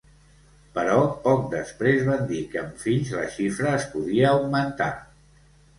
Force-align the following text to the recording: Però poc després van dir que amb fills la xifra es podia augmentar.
Però 0.77 0.95
poc 1.25 1.43
després 1.51 2.01
van 2.09 2.25
dir 2.33 2.41
que 2.55 2.63
amb 2.65 2.83
fills 2.87 3.15
la 3.19 3.29
xifra 3.39 3.77
es 3.83 3.89
podia 3.95 4.35
augmentar. 4.41 4.95